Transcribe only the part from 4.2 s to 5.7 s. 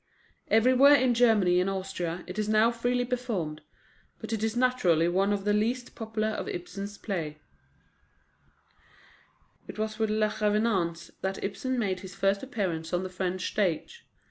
it is naturally one of the